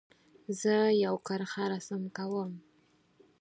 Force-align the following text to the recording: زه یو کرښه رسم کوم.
زه 0.61 0.75
یو 1.05 1.15
کرښه 1.27 1.63
رسم 1.71 2.01
کوم. 2.17 2.51